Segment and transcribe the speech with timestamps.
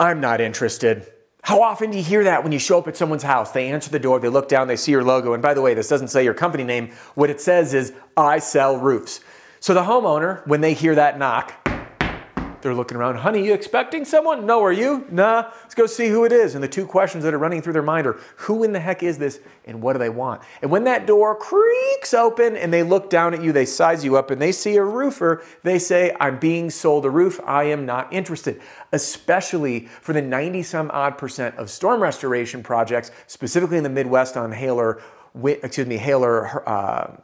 [0.00, 1.06] I'm not interested.
[1.42, 3.50] How often do you hear that when you show up at someone's house?
[3.50, 5.34] They answer the door, they look down, they see your logo.
[5.34, 6.90] And by the way, this doesn't say your company name.
[7.14, 9.20] What it says is, I sell roofs.
[9.60, 11.52] So the homeowner, when they hear that knock,
[12.62, 14.46] they're looking around, honey, you expecting someone?
[14.46, 15.06] No, are you?
[15.10, 16.54] Nah, let's go see who it is.
[16.54, 19.02] And the two questions that are running through their mind are, who in the heck
[19.02, 20.42] is this and what do they want?
[20.62, 24.16] And when that door creaks open and they look down at you, they size you
[24.16, 27.86] up and they see a roofer, they say, I'm being sold a roof, I am
[27.86, 28.60] not interested.
[28.92, 34.36] Especially for the 90 some odd percent of storm restoration projects, specifically in the Midwest
[34.36, 35.00] on hail or,
[35.44, 37.16] excuse me, hail or uh,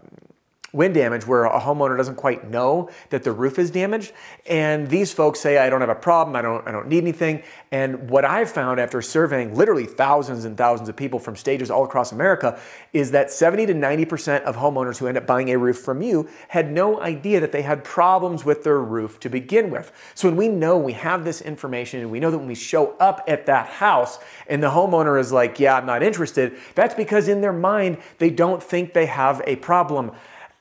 [0.77, 4.13] wind damage where a homeowner doesn't quite know that the roof is damaged.
[4.47, 7.43] And these folks say, I don't have a problem, I don't, I don't need anything.
[7.73, 11.85] And what I've found after surveying literally thousands and thousands of people from stages all
[11.85, 12.61] across America
[12.93, 16.29] is that 70 to 90% of homeowners who end up buying a roof from you
[16.49, 19.91] had no idea that they had problems with their roof to begin with.
[20.15, 22.93] So when we know we have this information and we know that when we show
[22.99, 27.29] up at that house and the homeowner is like, yeah, I'm not interested, that's because
[27.29, 30.13] in their mind, they don't think they have a problem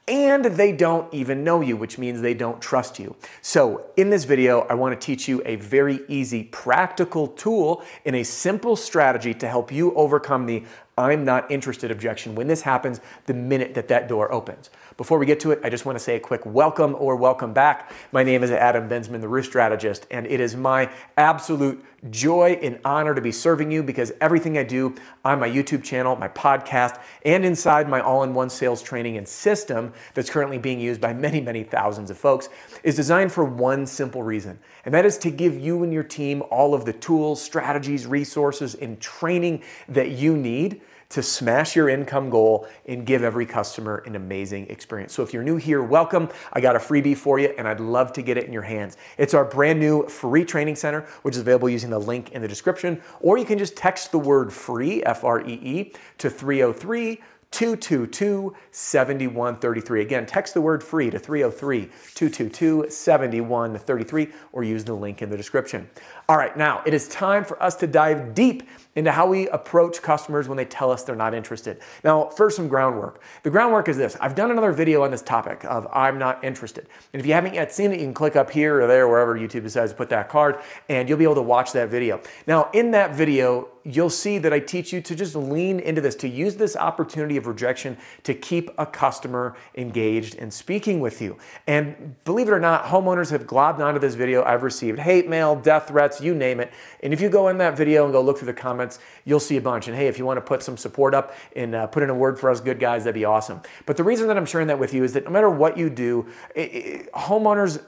[0.08, 3.16] and they don't even know you, which means they don't trust you.
[3.42, 8.24] So in this video, I wanna teach you a very easy practical tool and a
[8.24, 10.64] simple strategy to help you overcome the
[10.98, 14.70] I'm not interested objection when this happens the minute that that door opens.
[14.96, 17.52] Before we get to it, I just want to say a quick welcome or welcome
[17.52, 17.92] back.
[18.14, 22.80] My name is Adam Bensman, the Roof Strategist, and it is my absolute joy and
[22.86, 27.02] honor to be serving you because everything I do on my YouTube channel, my podcast,
[27.26, 31.12] and inside my all in one sales training and system that's currently being used by
[31.12, 32.48] many, many thousands of folks
[32.84, 36.42] is designed for one simple reason, and that is to give you and your team
[36.52, 42.30] all of the tools, strategies, resources, and training that you need to smash your income
[42.30, 45.14] goal and give every customer an amazing experience.
[45.14, 46.30] So if you're new here, welcome.
[46.54, 48.98] I got a freebie for you and I'd love to get it in your hands.
[49.18, 52.48] It's our brand new free training center, which is available using the link in the
[52.48, 57.22] description, or you can just text the word free, F R E E, to 303
[57.56, 60.02] 222 7133.
[60.02, 65.38] Again, text the word free to 303 222 7133 or use the link in the
[65.38, 65.90] description.
[66.28, 68.64] All right, now it is time for us to dive deep
[68.96, 71.80] into how we approach customers when they tell us they're not interested.
[72.04, 73.22] Now, first, some groundwork.
[73.44, 76.88] The groundwork is this I've done another video on this topic of I'm not interested.
[77.14, 79.38] And if you haven't yet seen it, you can click up here or there, wherever
[79.38, 82.22] YouTube decides to put that card, and you'll be able to watch that video.
[82.48, 86.16] Now, in that video, you'll see that I teach you to just lean into this,
[86.16, 91.38] to use this opportunity of rejection to keep a customer engaged and speaking with you.
[91.68, 94.44] And believe it or not, homeowners have globbed onto this video.
[94.44, 96.74] I've received hate mail, death threats, you name it.
[97.04, 98.85] And if you go in that video and go look through the comments,
[99.24, 99.88] you'll see a bunch.
[99.88, 102.16] And hey, if you want to put some support up and uh, put in a
[102.16, 103.62] word for us good guys, that'd be awesome.
[103.86, 105.90] But the reason that I'm sharing that with you is that no matter what you
[105.90, 107.82] do, it, it, homeowners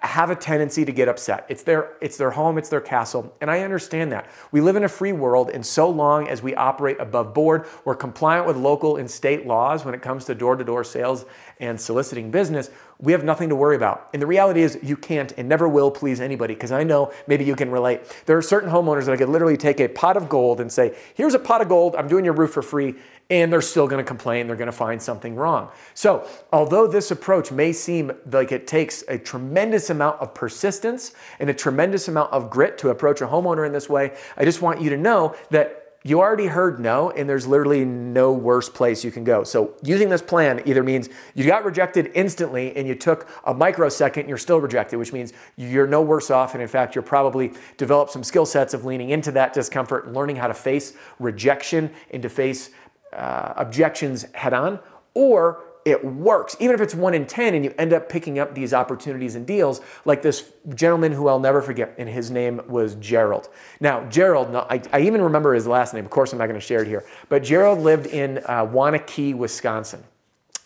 [0.00, 1.46] have a tendency to get upset.
[1.48, 4.30] It's their it's their home, it's their castle, and I understand that.
[4.52, 7.96] We live in a free world and so long as we operate above board, we're
[7.96, 11.24] compliant with local and state laws when it comes to door-to-door sales
[11.60, 12.70] and soliciting business,
[13.00, 14.08] we have nothing to worry about.
[14.12, 17.44] And the reality is you can't and never will please anybody because I know maybe
[17.44, 18.00] you can relate.
[18.26, 20.94] There are certain homeowners that I could literally take a pot of gold and say,
[21.14, 21.94] "Here's a pot of gold.
[21.96, 22.96] I'm doing your roof for free."
[23.28, 24.46] and they're still going to complain.
[24.46, 25.70] They're going to find something wrong.
[25.94, 31.50] So, although this approach may seem like it takes a tremendous amount of persistence and
[31.50, 34.80] a tremendous amount of grit to approach a homeowner in this way, I just want
[34.80, 39.10] you to know that you already heard no, and there's literally no worse place you
[39.10, 39.42] can go.
[39.42, 44.20] So, using this plan either means you got rejected instantly and you took a microsecond
[44.20, 46.54] and you're still rejected, which means you're no worse off.
[46.54, 50.14] And in fact, you're probably developed some skill sets of leaning into that discomfort and
[50.14, 52.70] learning how to face rejection and to face
[53.12, 54.78] uh, objections head on,
[55.14, 56.56] or it works.
[56.58, 59.46] Even if it's one in 10 and you end up picking up these opportunities and
[59.46, 63.48] deals, like this gentleman who I'll never forget, and his name was Gerald.
[63.78, 66.04] Now, Gerald, I, I even remember his last name.
[66.04, 69.34] Of course, I'm not going to share it here, but Gerald lived in uh, Waunakee,
[69.36, 70.02] Wisconsin.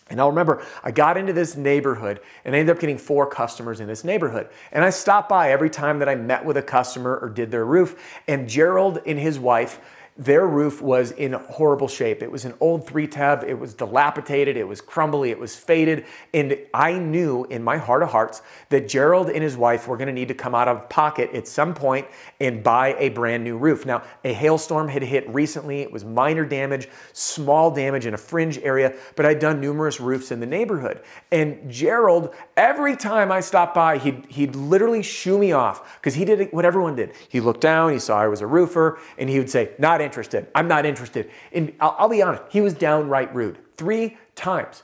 [0.09, 3.79] And I'll remember I got into this neighborhood and I ended up getting four customers
[3.79, 4.49] in this neighborhood.
[4.71, 7.63] And I stopped by every time that I met with a customer or did their
[7.63, 7.95] roof.
[8.27, 9.79] And Gerald and his wife,
[10.17, 12.21] their roof was in horrible shape.
[12.21, 16.05] It was an old three tab, it was dilapidated, it was crumbly, it was faded.
[16.33, 20.11] And I knew in my heart of hearts that Gerald and his wife were gonna
[20.11, 22.07] need to come out of pocket at some point
[22.41, 23.85] and buy a brand new roof.
[23.85, 28.57] Now, a hailstorm had hit recently, it was minor damage, small damage in a fringe
[28.59, 31.01] area, but I'd done numerous roofs in the neighborhood.
[31.31, 36.25] And Gerald, every time I stopped by, he'd, he'd literally shoo me off because he
[36.25, 37.13] did what everyone did.
[37.29, 40.47] He looked down, he saw I was a roofer, and he would say, Not interested.
[40.55, 41.29] I'm not interested.
[41.53, 44.81] And I'll, I'll be honest, he was downright rude three times.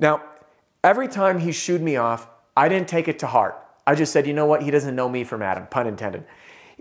[0.00, 0.24] Now,
[0.82, 2.26] every time he shooed me off,
[2.56, 3.56] I didn't take it to heart.
[3.86, 4.62] I just said, you know what?
[4.62, 6.24] He doesn't know me from Adam, pun intended.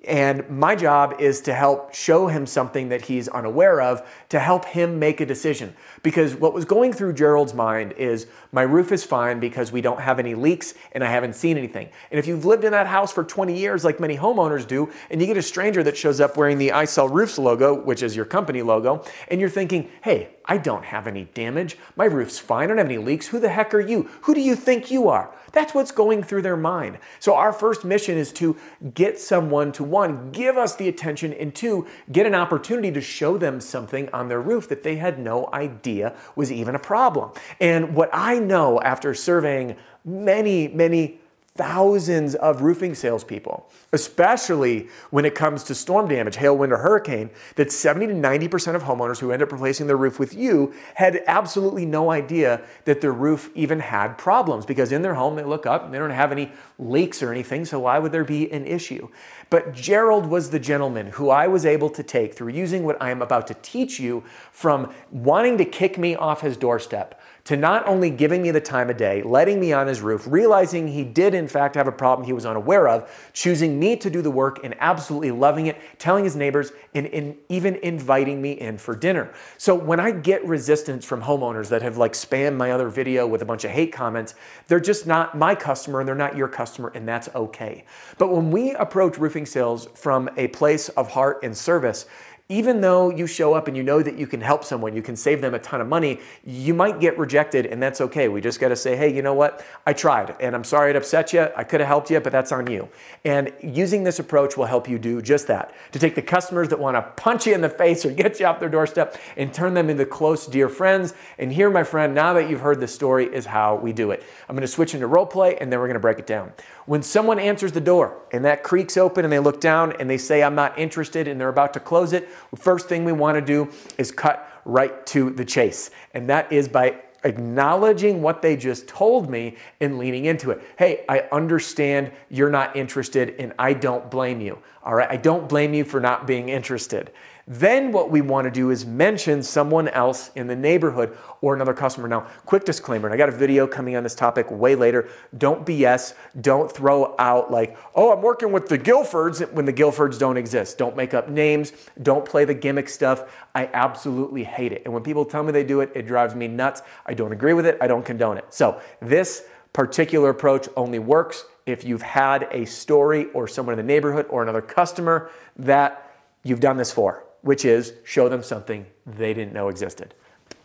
[0.08, 4.64] And my job is to help show him something that he's unaware of to help
[4.64, 5.76] him make a decision.
[6.04, 10.00] Because what was going through Gerald's mind is my roof is fine because we don't
[10.00, 11.90] have any leaks and I haven't seen anything.
[12.12, 15.20] And if you've lived in that house for 20 years, like many homeowners do, and
[15.20, 18.16] you get a stranger that shows up wearing the I Sell Roofs logo, which is
[18.16, 21.78] your company logo, and you're thinking, hey, I don't have any damage.
[21.96, 22.64] My roof's fine.
[22.64, 23.28] I don't have any leaks.
[23.28, 24.10] Who the heck are you?
[24.24, 25.32] Who do you think you are?
[25.52, 26.98] That's what's going through their mind.
[27.20, 28.58] So, our first mission is to
[28.94, 33.38] get someone to one, give us the attention, and two, get an opportunity to show
[33.38, 37.32] them something on their roof that they had no idea was even a problem.
[37.60, 41.20] And what I know after surveying many, many
[41.56, 47.30] thousands of roofing salespeople, especially when it comes to storm damage, hail, wind, or hurricane,
[47.56, 51.22] that 70 to 90% of homeowners who end up replacing their roof with you had
[51.28, 55.66] absolutely no idea that their roof even had problems because in their home they look
[55.66, 58.66] up and they don't have any leaks or anything, so why would there be an
[58.66, 59.10] issue?
[59.50, 63.10] But Gerald was the gentleman who I was able to take through using what I
[63.10, 67.20] am about to teach you from wanting to kick me off his doorstep
[67.50, 70.88] to not only giving me the time of day, letting me on his roof, realizing
[70.88, 74.22] he did in fact have a problem he was unaware of, choosing me to do
[74.22, 78.78] the work and absolutely loving it, telling his neighbors, and, and, even inviting me in
[78.78, 79.34] for dinner.
[79.58, 83.42] So when I get resistance from homeowners that have like spammed my other video with
[83.42, 84.36] a bunch of hate comments,
[84.68, 87.84] they're just not my customer and they're not your customer, and that's okay.
[88.20, 92.06] But when we approach roofing sales from a place of heart and service,
[92.52, 95.16] even though you show up and you know that you can help someone, you can
[95.16, 98.28] save them a ton of money, you might get rejected and that's okay.
[98.28, 99.64] We just got to say, hey, you know what?
[99.86, 101.48] I tried and I'm sorry it upset you.
[101.56, 102.90] I could have helped you, but that's on you.
[103.24, 106.80] And using this approach will help you do just that to take the customers that
[106.80, 109.76] want to punch you in the face or get you off their doorstep and turn
[109.76, 111.14] them into close, dear friends.
[111.38, 114.24] And here, my friend, now that you've heard the story, is how we do it.
[114.48, 116.52] I'm going to switch into role play and then we're going to break it down.
[116.88, 120.18] When someone answers the door and that creaks open and they look down and they
[120.18, 123.42] say, I'm not interested, and they're about to close it, first thing we want to
[123.42, 125.90] do is cut right to the chase.
[126.14, 130.62] And that is by acknowledging what they just told me and leaning into it.
[130.78, 134.60] Hey, I understand you're not interested and I don't blame you.
[134.84, 137.12] All right, I don't blame you for not being interested.
[137.50, 141.74] Then what we want to do is mention someone else in the neighborhood or another
[141.74, 142.08] customer.
[142.08, 145.10] Now, quick disclaimer, and I got a video coming on this topic way later.
[145.36, 146.14] Don't BS.
[146.40, 150.78] Don't throw out like, oh, I'm working with the Guilfords when the Guilfords don't exist.
[150.78, 151.74] Don't make up names.
[152.04, 153.36] Don't play the gimmick stuff.
[153.56, 154.84] I absolutely hate it.
[154.86, 156.84] And when people tell me they do it, it drives me nuts.
[157.08, 157.80] I don't agree with it.
[157.82, 158.46] I don't condone it.
[158.54, 159.44] So this
[159.74, 164.44] particular approach only works if you've had a story or someone in the neighborhood or
[164.44, 166.12] another customer that
[166.44, 170.14] you've done this for which is show them something they didn't know existed.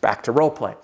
[0.01, 0.75] Back to role play.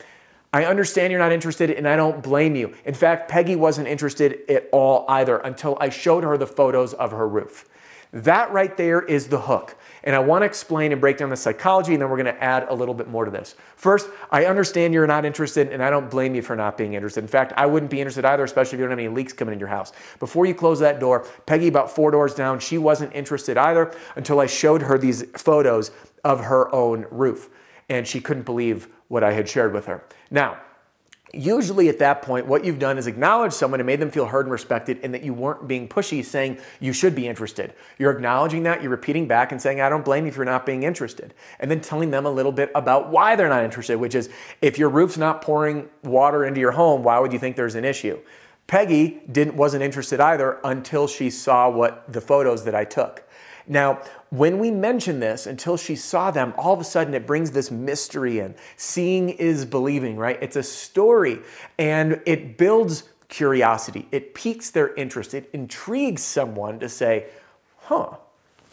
[0.52, 2.74] I understand you're not interested and I don't blame you.
[2.84, 7.12] In fact, Peggy wasn't interested at all either until I showed her the photos of
[7.12, 7.68] her roof.
[8.12, 9.76] That right there is the hook.
[10.02, 12.42] And I want to explain and break down the psychology, and then we're going to
[12.42, 13.54] add a little bit more to this.
[13.76, 17.22] First, I understand you're not interested, and I don't blame you for not being interested.
[17.22, 19.52] In fact, I wouldn't be interested either, especially if you don't have any leaks coming
[19.52, 19.92] in your house.
[20.18, 24.40] Before you close that door, Peggy, about four doors down, she wasn't interested either until
[24.40, 25.92] I showed her these photos
[26.24, 27.48] of her own roof.
[27.88, 30.04] And she couldn't believe what I had shared with her.
[30.30, 30.58] Now,
[31.32, 34.46] Usually at that point, what you've done is acknowledge someone and made them feel heard
[34.46, 37.72] and respected and that you weren't being pushy saying you should be interested.
[37.98, 40.82] You're acknowledging that, you're repeating back and saying, I don't blame you for not being
[40.82, 41.32] interested.
[41.60, 44.28] And then telling them a little bit about why they're not interested, which is
[44.60, 47.84] if your roof's not pouring water into your home, why would you think there's an
[47.84, 48.18] issue?
[48.66, 53.24] Peggy didn't, wasn't interested either until she saw what the photos that I took.
[53.66, 57.50] Now, when we mention this, until she saw them, all of a sudden it brings
[57.50, 58.54] this mystery in.
[58.76, 60.38] Seeing is believing, right?
[60.40, 61.40] It's a story
[61.78, 64.08] and it builds curiosity.
[64.10, 65.34] It piques their interest.
[65.34, 67.26] It intrigues someone to say,
[67.78, 68.16] huh,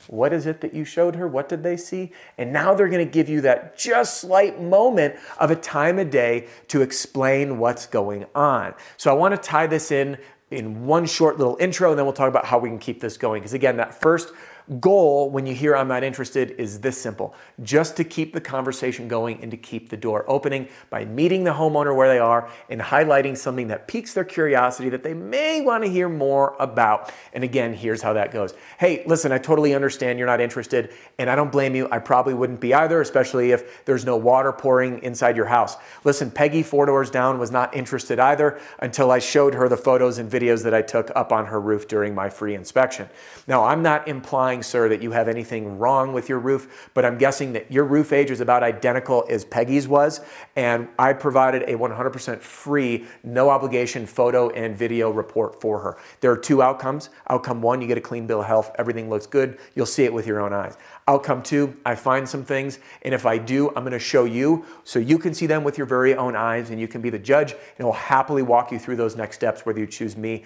[0.08, 1.28] what is it that you showed her?
[1.28, 2.12] What did they see?
[2.38, 6.10] And now they're going to give you that just slight moment of a time of
[6.10, 8.74] day to explain what's going on.
[8.96, 10.18] So I want to tie this in
[10.50, 13.18] in one short little intro, and then we'll talk about how we can keep this
[13.18, 13.42] going.
[13.42, 14.32] Because again, that first
[14.80, 17.34] goal when you hear I'm not interested is this simple
[17.64, 21.52] just to keep the conversation going and to keep the door opening by meeting the
[21.52, 25.84] homeowner where they are and highlighting something that piques their curiosity that they may want
[25.84, 27.12] to hear more about.
[27.34, 28.54] And again, here's how that goes.
[28.78, 31.88] Hey, listen, I totally understand you're not interested, and I don't blame you.
[31.92, 35.78] I probably wouldn't be either, especially if there's no water pouring inside your house.
[36.04, 40.18] Listen, Peggy, four doors down, was not interested either until I showed her the photos
[40.18, 43.10] and videos that I took up on her roof during my free inspection.
[43.48, 47.06] Now, I'm not implying implying, sir, that you have anything wrong with your roof, but
[47.06, 50.22] I'm guessing that your roof age is about identical as Peggy's was.
[50.56, 55.98] And I provided a 100% free, no obligation photo and video report for her.
[56.22, 57.10] There are two outcomes.
[57.30, 60.14] Outcome one, you get a clean bill of health, everything looks good, you'll see it
[60.14, 60.78] with your own eyes.
[61.08, 65.00] Outcome two, I find some things, and if I do, I'm gonna show you so
[65.00, 67.54] you can see them with your very own eyes and you can be the judge,
[67.78, 70.44] and I'll happily walk you through those next steps, whether you choose me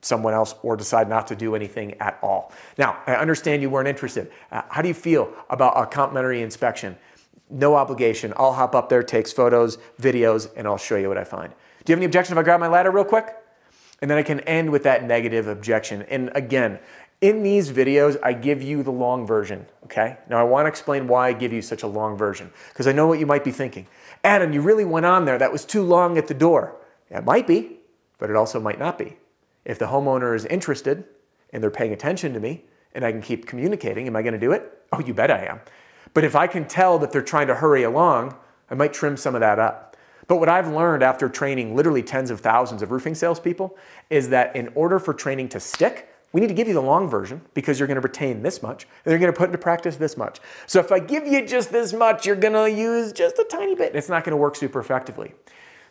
[0.00, 2.52] someone else or decide not to do anything at all.
[2.76, 4.30] Now, I understand you weren't interested.
[4.50, 6.96] Uh, how do you feel about a complimentary inspection?
[7.48, 8.32] No obligation.
[8.36, 11.52] I'll hop up there, takes photos, videos, and I'll show you what I find.
[11.84, 13.34] Do you have any objection if I grab my ladder real quick?
[14.00, 16.02] And then I can end with that negative objection.
[16.02, 16.80] And again,
[17.20, 20.18] in these videos, I give you the long version, okay?
[20.28, 23.06] Now I wanna explain why I give you such a long version, because I know
[23.06, 23.86] what you might be thinking.
[24.24, 25.38] Adam, you really went on there.
[25.38, 26.76] That was too long at the door.
[27.10, 27.78] It might be,
[28.18, 29.16] but it also might not be.
[29.64, 31.04] If the homeowner is interested
[31.52, 32.64] and they're paying attention to me
[32.94, 34.82] and I can keep communicating, am I going to do it?
[34.92, 35.60] Oh, you bet I am.
[36.14, 38.36] But if I can tell that they're trying to hurry along,
[38.70, 39.96] I might trim some of that up.
[40.28, 43.76] But what I've learned after training literally tens of thousands of roofing salespeople
[44.10, 47.08] is that in order for training to stick, we need to give you the long
[47.08, 49.96] version because you're going to retain this much and you're going to put into practice
[49.96, 50.40] this much.
[50.66, 53.74] So if I give you just this much, you're going to use just a tiny
[53.74, 53.88] bit.
[53.88, 55.34] and It's not going to work super effectively.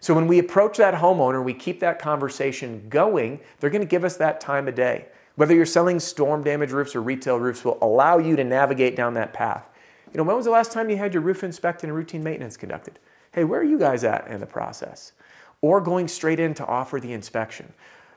[0.02, 4.04] So when we approach that homeowner, we keep that conversation going, they're going to give
[4.04, 5.06] us that time of day.
[5.36, 9.14] Whether you're selling storm damage roofs or retail roofs will allow you to navigate down
[9.14, 9.70] that path.
[10.12, 12.58] You know, when was the last time you had your roof inspected and routine maintenance
[12.58, 12.98] conducted?
[13.32, 15.14] Hey, where are you guys at in the process?
[15.62, 17.72] Or going straight in to offer the inspection.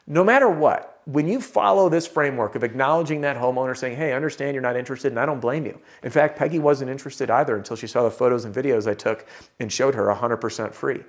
[0.06, 4.16] No matter what, when you follow this framework of acknowledging that homeowner saying, hey, I
[4.16, 5.78] understand you're not interested and I don't blame you.
[6.02, 9.26] In fact, Peggy wasn't interested either until she saw the photos and videos I took
[9.60, 11.04] and showed her 100% free.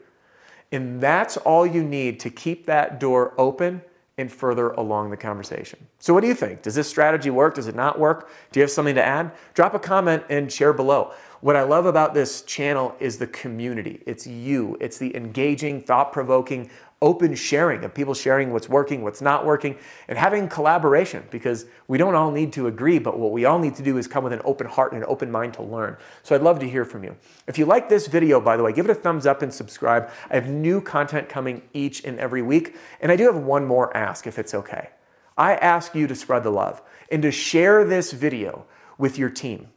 [0.72, 3.82] And that's all you need to keep that door open
[4.18, 5.88] and further along the conversation.
[6.00, 6.62] So, what do you think?
[6.62, 7.56] Does this strategy work?
[7.56, 8.30] Does it not work?
[8.52, 9.32] Do you have something to add?
[9.54, 11.14] Drop a comment and share below.
[11.42, 14.02] What I love about this channel is the community.
[14.06, 16.70] It's you, it's the engaging, thought provoking
[17.02, 21.98] open sharing of people sharing what's working, what's not working, and having collaboration because we
[21.98, 24.34] don't all need to agree, but what we all need to do is come with
[24.34, 25.98] an open heart and an open mind to learn.
[26.24, 27.16] So I'd love to hear from you.
[27.48, 30.10] If you like this video, by the way, give it a thumbs up and subscribe.
[30.30, 33.96] I have new content coming each and every week, and I do have one more
[33.96, 34.90] ask if it's okay.
[35.38, 38.66] I ask you to spread the love and to share this video
[38.98, 39.68] with your team.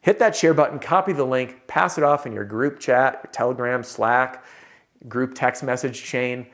[0.00, 3.32] Hit that share button, copy the link, pass it off in your group chat, your
[3.32, 4.44] Telegram, Slack,
[5.08, 6.46] group text message chain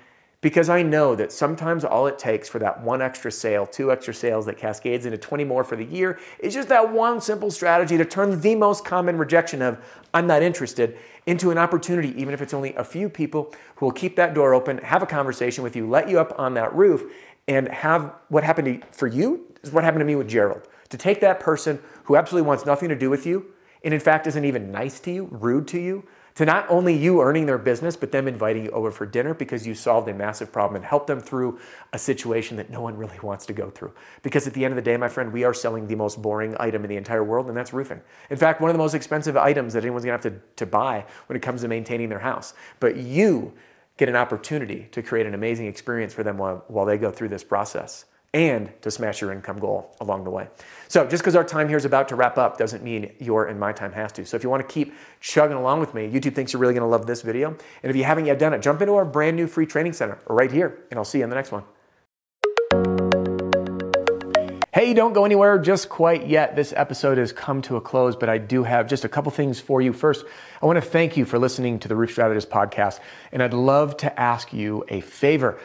[0.43, 4.15] because I know that sometimes all it takes for that one extra sale, two extra
[4.15, 7.99] sales that cascades into 20 more for the year is just that one simple strategy
[7.99, 9.79] to turn the most common rejection of,
[10.15, 13.93] I'm not interested, into an opportunity, even if it's only a few people who will
[13.93, 17.13] keep that door open, have a conversation with you, let you up on that roof,
[17.47, 20.63] and have what happened to, for you is what happened to me with Gerald.
[20.89, 23.53] To take that person who absolutely wants nothing to do with you,
[23.85, 27.21] and in fact isn't even nice to you, rude to you, to not only you
[27.21, 30.53] earning their business, but them inviting you over for dinner because you solved a massive
[30.53, 31.59] problem and helped them through
[31.93, 33.93] a situation that no one really wants to go through.
[34.23, 36.57] Because at the end of the day, my friend, we are selling the most boring
[36.61, 38.01] item in the entire world, and that's roofing.
[38.31, 41.05] In fact, one of the most expensive items that anyone's gonna have to, to buy
[41.27, 42.55] when it comes to maintaining their house.
[42.79, 43.53] But you
[43.97, 47.29] get an opportunity to create an amazing experience for them while, while they go through
[47.29, 50.49] this process and to smash your income goal along the way.
[50.89, 53.59] So, just because our time here is about to wrap up doesn't mean your and
[53.59, 54.25] my time has to.
[54.25, 56.83] So, if you want to keep chugging along with me, YouTube thinks you're really going
[56.83, 57.49] to love this video.
[57.49, 60.19] And if you haven't yet done it, jump into our brand new free training center
[60.29, 61.65] right here, and I'll see you in the next one.
[64.73, 66.55] Hey, don't go anywhere just quite yet.
[66.55, 69.59] This episode has come to a close, but I do have just a couple things
[69.59, 69.93] for you.
[69.93, 70.25] First,
[70.63, 73.01] I want to thank you for listening to the Roof Strategist podcast,
[73.33, 75.59] and I'd love to ask you a favor.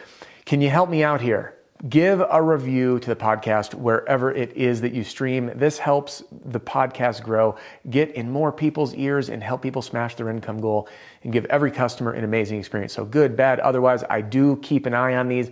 [0.45, 1.55] Can you help me out here?
[1.89, 5.51] Give a review to the podcast wherever it is that you stream.
[5.55, 7.57] This helps the podcast grow,
[7.89, 10.87] get in more people's ears, and help people smash their income goal
[11.23, 12.93] and give every customer an amazing experience.
[12.93, 15.51] So, good, bad, otherwise, I do keep an eye on these